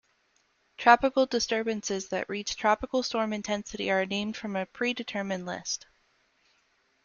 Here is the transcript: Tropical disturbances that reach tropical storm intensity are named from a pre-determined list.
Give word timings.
Tropical 0.77 1.27
disturbances 1.27 2.07
that 2.07 2.27
reach 2.27 2.55
tropical 2.55 3.03
storm 3.03 3.33
intensity 3.33 3.91
are 3.91 4.03
named 4.03 4.35
from 4.35 4.55
a 4.55 4.65
pre-determined 4.65 5.45
list. 5.45 5.85